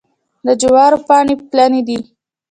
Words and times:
د 0.45 0.47
جوارو 0.61 0.97
پاڼې 1.07 1.35
پلنې 1.49 1.81
دي. 1.87 1.97